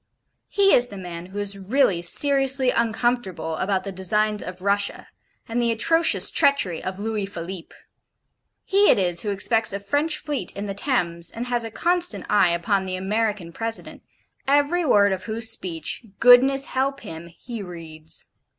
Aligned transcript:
He 0.49 0.73
is 0.73 0.87
the 0.87 0.97
man 0.97 1.27
who 1.27 1.37
is 1.37 1.59
really 1.59 2.01
seriously 2.01 2.71
uncomfortable 2.71 3.57
about 3.57 3.83
the 3.83 3.91
designs 3.91 4.41
of 4.41 4.63
Russia, 4.63 5.05
and 5.47 5.61
the 5.61 5.71
atrocious 5.71 6.31
treachery 6.31 6.83
of 6.83 6.97
Louis 6.97 7.27
Philippe. 7.27 7.75
He 8.65 8.89
it 8.89 8.97
is 8.97 9.21
who 9.21 9.29
expects 9.29 9.73
a 9.73 9.79
French 9.79 10.17
fleet 10.17 10.51
in 10.53 10.65
the 10.65 10.73
Thames, 10.73 11.29
and 11.29 11.45
has 11.45 11.63
a 11.63 11.69
constant 11.69 12.25
eye 12.31 12.49
upon 12.49 12.85
the 12.85 12.95
American 12.95 13.53
President, 13.53 14.01
every 14.47 14.83
word 14.83 15.11
of 15.11 15.25
whose 15.25 15.51
speech 15.51 16.03
(goodness 16.19 16.65
help 16.65 17.01
him!) 17.01 17.27
he 17.27 17.61
reads. 17.61 18.25